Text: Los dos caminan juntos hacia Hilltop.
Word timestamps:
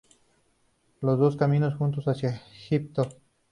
Los 1.01 1.19
dos 1.19 1.37
caminan 1.37 1.77
juntos 1.77 2.05
hacia 2.07 2.41
Hilltop. 2.71 3.13